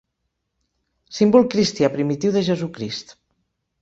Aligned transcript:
Símbol 1.19 1.45
cristià 1.55 1.91
primitiu 1.99 2.33
de 2.39 2.43
Jesucrist. 2.49 3.15